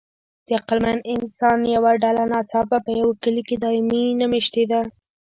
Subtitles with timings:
[0.45, 4.79] د عقلمن انسان یوه ډله ناڅاپه په یوه کلي کې دایمي نه مېشتېده.